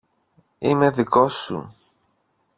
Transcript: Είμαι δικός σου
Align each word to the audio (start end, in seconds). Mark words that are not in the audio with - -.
Είμαι 0.59 0.89
δικός 0.89 1.33
σου 1.35 1.75